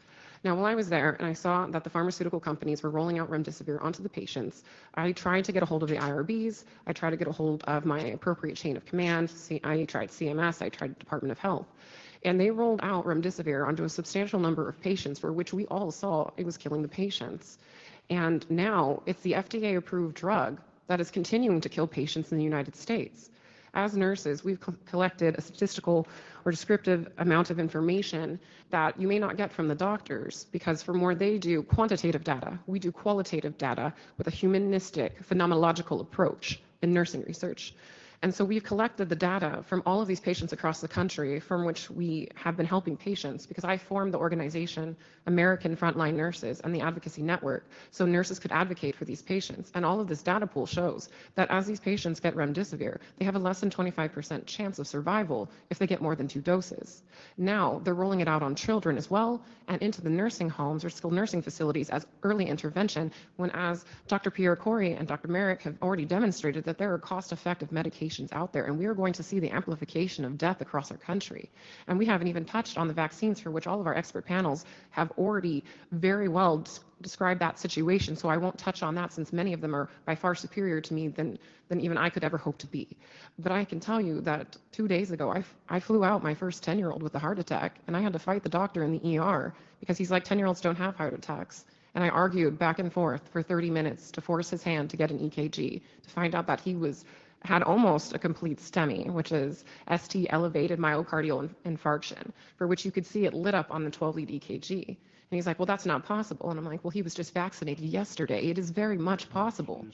[0.47, 3.29] Now, while I was there and I saw that the pharmaceutical companies were rolling out
[3.29, 4.63] remdesivir onto the patients,
[4.95, 6.63] I tried to get a hold of the IRBs.
[6.87, 9.33] I tried to get a hold of my appropriate chain of command.
[9.65, 10.63] I tried CMS.
[10.63, 11.67] I tried Department of Health.
[12.23, 15.91] And they rolled out remdesivir onto a substantial number of patients for which we all
[15.91, 17.59] saw it was killing the patients.
[18.09, 22.45] And now it's the FDA approved drug that is continuing to kill patients in the
[22.45, 23.31] United States
[23.75, 26.07] as nurses, we've co collected a statistical
[26.45, 28.39] or descriptive amount of information
[28.71, 32.59] that you may not get from the doctors because for more they do quantitative data,
[32.67, 37.75] we do qualitative data with a humanistic phenomenological approach in nursing research.
[38.23, 41.65] And so we've collected the data from all of these patients across the country from
[41.65, 44.97] which we have been helping patients because I formed the organization
[45.27, 49.71] American Frontline Nurses and the Advocacy Network so nurses could advocate for these patients.
[49.75, 53.37] And all of this data pool shows that as these patients get remdesivir, they have
[53.37, 57.03] a less than 25% chance of survival if they get more than two doses.
[57.37, 60.91] Now they're rolling it out on children as well and into the nursing homes or
[60.91, 64.31] skilled nursing facilities as early intervention when as Dr.
[64.31, 65.29] Pierre Corey and Dr.
[65.29, 68.95] Merrick have already demonstrated that there are cost-effective medications medications out there, and we are
[68.95, 71.51] going to see the amplification of death across our country.
[71.87, 74.65] And we haven't even touched on the vaccines for which all of our expert panels
[74.91, 76.65] have already very well
[77.03, 78.17] described that situation.
[78.17, 80.95] So I won't touch on that since many of them are by far superior to
[80.95, 81.39] me than,
[81.69, 82.97] than even I could ever hope to be.
[83.39, 86.63] But I can tell you that two days ago, I, I flew out my first
[86.63, 88.93] 10 year old with a heart attack, and I had to fight the doctor in
[88.93, 91.65] the ER because he's like 10 year olds don't have heart attacks.
[91.95, 95.11] And I argued back and forth for 30 minutes to force his hand to get
[95.11, 97.07] an EKG to find out that he was
[97.45, 99.65] had almost a complete STEMI, which is
[99.97, 104.17] ST elevated myocardial infarction, for which you could see it lit up on the 12
[104.17, 104.89] lead EKG.
[104.89, 104.97] And
[105.37, 106.51] he's like, well, that's not possible.
[106.51, 108.47] And I'm like, well, he was just vaccinated yesterday.
[108.47, 109.87] It is very much oh, possible.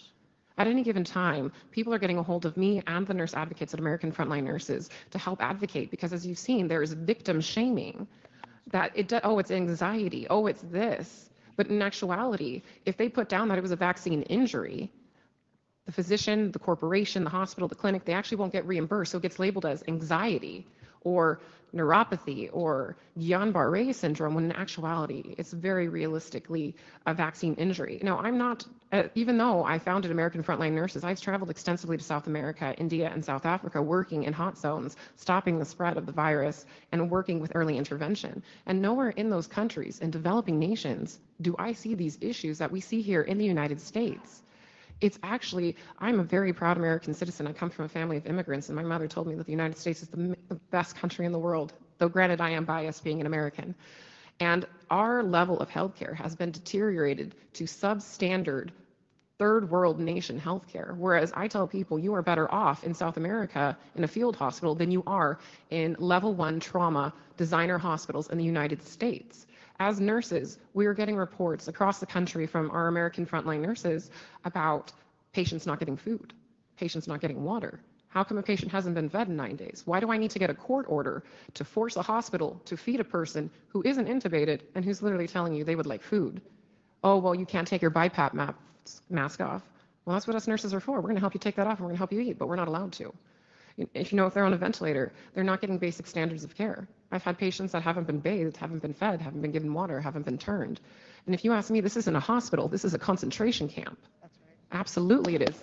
[0.58, 3.72] At any given time, people are getting a hold of me and the nurse advocates
[3.72, 8.06] at American Frontline Nurses to help advocate because, as you've seen, there is victim shaming
[8.70, 11.30] that it, does, oh, it's anxiety, oh, it's this.
[11.56, 14.90] But in actuality, if they put down that it was a vaccine injury,
[15.86, 19.12] the physician, the corporation, the hospital, the clinic, they actually won't get reimbursed.
[19.12, 20.66] So it gets labeled as anxiety
[21.02, 21.40] or
[21.74, 26.76] neuropathy or Guillain-Barré syndrome when in actuality it's very realistically
[27.06, 27.98] a vaccine injury.
[28.02, 32.04] Now, I'm not, uh, even though I founded American Frontline Nurses, I've traveled extensively to
[32.04, 36.12] South America, India, and South Africa working in hot zones, stopping the spread of the
[36.12, 38.42] virus and working with early intervention.
[38.66, 42.80] And nowhere in those countries, in developing nations, do I see these issues that we
[42.80, 44.42] see here in the United States
[45.02, 47.46] it's actually, I'm a very proud American citizen.
[47.48, 49.76] I come from a family of immigrants, and my mother told me that the United
[49.76, 50.36] States is the,
[50.70, 53.74] best country in the world, though granted, I am biased being an American.
[54.40, 58.70] And our level of healthcare has been deteriorated to substandard
[59.38, 60.96] third world nation healthcare.
[60.96, 64.74] Whereas I tell people you are better off in South America in a field hospital
[64.74, 65.38] than you are
[65.70, 69.46] in level one trauma designer hospitals in the United States
[69.78, 74.10] as nurses, we are getting reports across the country from our American frontline nurses
[74.44, 74.92] about
[75.32, 76.32] patients not getting food,
[76.76, 77.80] patients not getting water.
[78.08, 79.82] How come a patient hasn't been fed in nine days?
[79.86, 83.00] Why do I need to get a court order to force a hospital to feed
[83.00, 86.42] a person who isn't intubated and who's literally telling you they would like food?
[87.02, 88.54] Oh, well, you can't take your BiPAP
[89.08, 89.62] mask off.
[90.04, 90.96] Well, that's what us nurses are for.
[90.96, 92.38] We're going to help you take that off and we're going to help you eat,
[92.38, 93.14] but we're not allowed to.
[93.94, 96.86] If you know if they're on a ventilator, they're not getting basic standards of care.
[97.12, 100.24] I've had patients that haven't been bathed, haven't been fed, haven't been given water, haven't
[100.24, 100.80] been turned.
[101.26, 103.98] And if you ask me, this isn't a hospital, this is a concentration camp.
[104.22, 104.80] That's right.
[104.80, 105.62] Absolutely it is.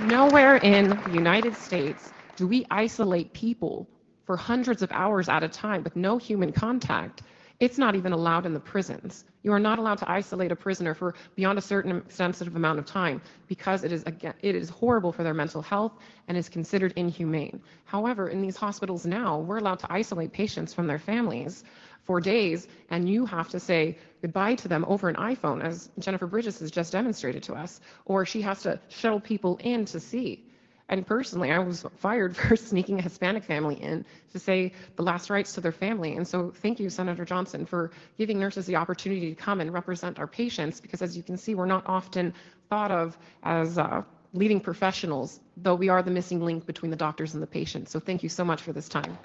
[0.00, 3.88] Nowhere in the United States do we isolate people
[4.26, 7.22] for hundreds of hours at a time with no human contact
[7.60, 9.24] it's not even allowed in the prisons.
[9.42, 12.86] You are not allowed to isolate a prisoner for beyond a certain sensitive amount of
[12.86, 15.92] time because it is again it is horrible for their mental health
[16.26, 17.62] and is considered inhumane.
[17.84, 21.62] However, in these hospitals now, we're allowed to isolate patients from their families
[22.02, 26.26] for days and you have to say goodbye to them over an iPhone as Jennifer
[26.26, 30.44] Bridges has just demonstrated to us or she has to shuttle people in to see.
[30.88, 35.30] And personally, I was fired for sneaking a Hispanic family in to say the last
[35.30, 36.16] rites to their family.
[36.16, 40.18] And so thank you, Senator Johnson, for giving nurses the opportunity to come and represent
[40.18, 42.34] our patients, because as you can see, we're not often
[42.68, 47.34] thought of as uh, leading professionals, though we are the missing link between the doctors
[47.34, 47.90] and the patients.
[47.90, 49.16] So thank you so much for this time.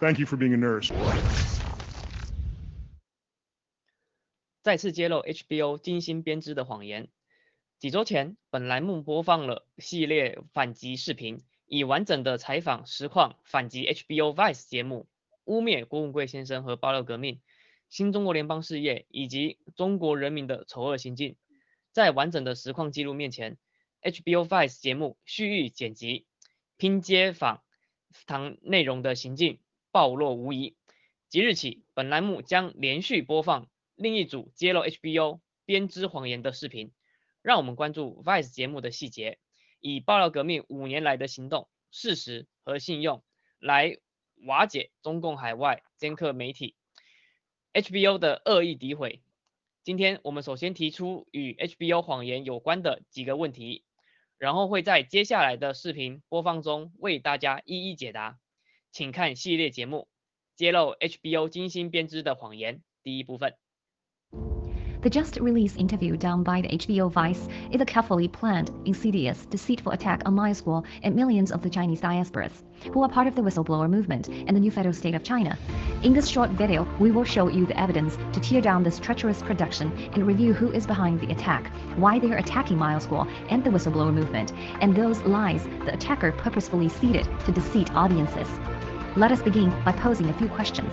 [0.00, 0.90] Thank you for being a nurse.
[4.62, 7.08] 再次揭露 HBO 精心编织的谎言。
[7.78, 15.08] 几周前，本栏目播放了系列反击视频，以完整的采访实况反击 HBO Vice 节目
[15.44, 17.40] 污蔑郭文贵先生和爆料革命、
[17.88, 21.36] 新中国联邦事业以及中国人民的丑恶行径。
[21.92, 23.56] 在完整的实况记录面前
[24.02, 26.26] ，HBO Vice 节目蓄意剪辑、
[26.76, 27.62] 拼接访
[28.26, 29.58] 谈内容的行径
[29.90, 30.76] 暴露无遗。
[31.30, 33.66] 即日起，本栏目将连续播放。
[34.00, 36.90] 另一组揭露 HBO 编织谎言的视频，
[37.42, 39.38] 让我们关注 Vice 节目的细节，
[39.78, 43.22] 以爆料革命五年来的行动、事实和信用
[43.58, 43.98] 来
[44.46, 46.76] 瓦解中共海外监客媒体
[47.74, 49.20] HBO 的恶意诋毁。
[49.82, 53.84] 今天我们首先提出与 HBO 谎言有关的几个问题，
[54.38, 58.38] 然后会在接下来的视频播放中为大家一一解答。
[58.92, 60.08] 请看系列节目
[60.58, 63.58] 《揭露 HBO 精心编织的谎言》第一部分。
[65.02, 70.20] The just released interview done by the HBO Vice is a carefully planned, insidious, deceitful attack
[70.26, 72.52] on my school and millions of the Chinese diasporas,
[72.92, 75.56] who are part of the whistleblower movement and the new federal state of China.
[76.02, 79.40] In this short video, we will show you the evidence to tear down this treacherous
[79.40, 83.64] production and review who is behind the attack, why they are attacking my school and
[83.64, 88.48] the whistleblower movement, and those lies the attacker purposefully seeded to deceive audiences.
[89.16, 90.92] Let us begin by posing a few questions.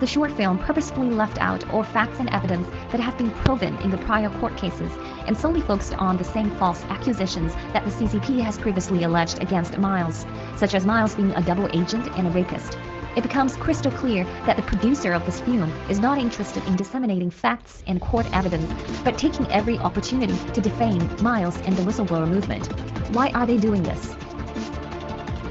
[0.00, 3.90] The short film purposefully left out all facts and evidence that have been proven in
[3.90, 4.92] the prior court cases
[5.26, 9.76] and solely focused on the same false accusations that the CCP has previously alleged against
[9.76, 10.24] Miles,
[10.56, 12.78] such as Miles being a double agent and a rapist.
[13.16, 17.32] It becomes crystal clear that the producer of this film is not interested in disseminating
[17.32, 18.70] facts and court evidence,
[19.02, 22.68] but taking every opportunity to defame Miles and the whistleblower movement.
[23.12, 24.14] Why are they doing this?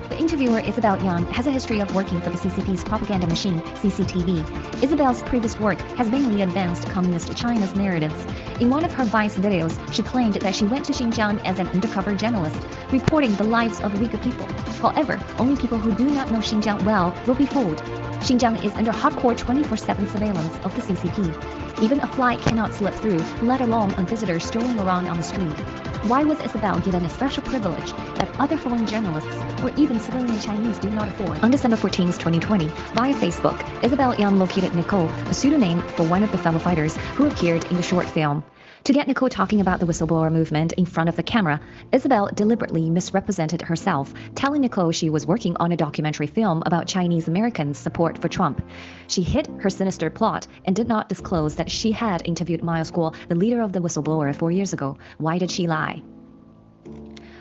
[0.09, 4.81] The interviewer Isabel Young has a history of working for the CCP's propaganda machine, CCTV.
[4.81, 8.15] Isabel's previous work has mainly advanced communist China's narratives.
[8.61, 11.67] In one of her Vice videos, she claimed that she went to Xinjiang as an
[11.67, 12.55] undercover journalist,
[12.89, 14.47] reporting the lives of Uyghur people.
[14.81, 17.79] However, only people who do not know Xinjiang well will be fooled.
[18.21, 21.83] Xinjiang is under hardcore 24-7 surveillance of the CCP.
[21.83, 25.86] Even a fly cannot slip through, let alone a visitor strolling around on the street.
[26.03, 30.77] Why was Isabel given a special privilege that other foreign journalists or even civilian Chinese
[30.77, 31.43] do not afford?
[31.43, 36.31] On December 14, 2020, via Facebook, Isabel Young located Nicole, a pseudonym for one of
[36.31, 38.43] the fellow fighters who appeared in the short film.
[38.83, 41.59] To get Nicole talking about the whistleblower movement in front of the camera,
[41.91, 47.27] Isabel deliberately misrepresented herself, telling Nicole she was working on a documentary film about Chinese
[47.27, 48.61] Americans' support for Trump.
[49.07, 53.13] She hid her sinister plot and did not disclose that she had interviewed Miles Guo,
[53.27, 54.97] the leader of the whistleblower, four years ago.
[55.17, 56.01] Why did she lie?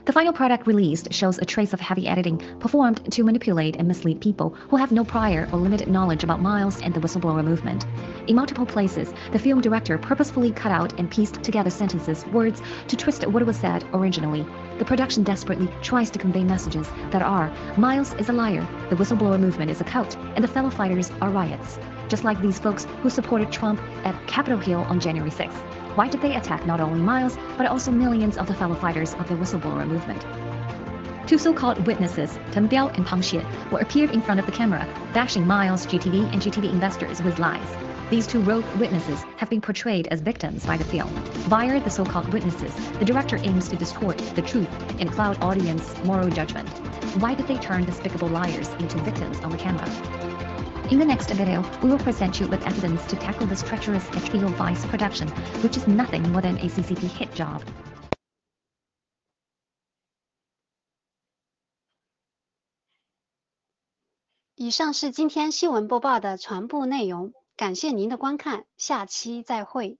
[0.07, 4.21] The final product released shows a trace of heavy editing performed to manipulate and mislead
[4.21, 7.85] people who have no prior or limited knowledge about Miles and the whistleblower movement.
[8.29, 12.95] In multiple places, the film director purposefully cut out and pieced together sentences, words, to
[12.97, 14.47] twist what was said originally.
[14.79, 19.41] The production desperately tries to convey messages that are Miles is a liar, the whistleblower
[19.41, 21.81] movement is a cult, and the fellow fighters are riots.
[22.07, 25.86] Just like these folks who supported Trump at Capitol Hill on January 6th.
[25.97, 29.29] Why did they attack not only Miles, but also millions of the fellow fighters of
[29.29, 30.27] the whistleblower movement?
[31.27, 34.87] Two so-called witnesses, Tan Biao and Pang Xie, were appeared in front of the camera,
[35.15, 37.67] bashing Miles, GTV, and GTV investors with lies.
[38.11, 41.09] These two rogue witnesses have been portrayed as victims by the film.
[41.49, 44.69] Via the so-called witnesses, the director aims to distort the truth
[45.01, 46.69] and cloud audience moral judgment.
[47.23, 50.26] Why did they turn despicable liars into victims on the camera?
[50.90, 54.50] In the next video, we will present you with evidence to tackle this treacherous HBO
[54.56, 55.28] Vice production,
[55.64, 57.62] which is nothing more than a CCP hit job.
[64.56, 69.98] 以上是今天新闻播报的全部内容，感谢您的观看，下期再会。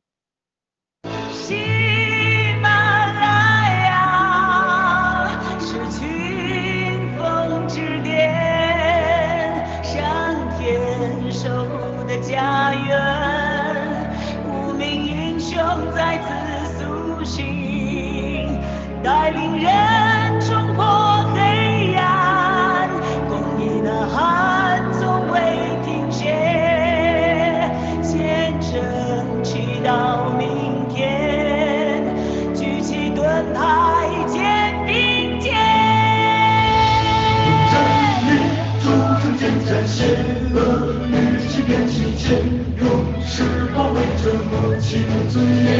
[42.27, 42.39] 骗其间，
[42.81, 42.87] 勇
[43.25, 45.71] 士保卫着母亲尊严。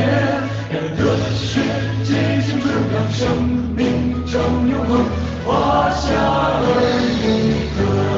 [0.69, 1.61] 让热血
[2.05, 2.13] 激
[2.47, 3.43] 情春让生
[3.77, 5.05] 命正永恒，
[5.45, 6.63] 华夏儿
[7.23, 7.27] 女
[7.77, 8.16] 歌。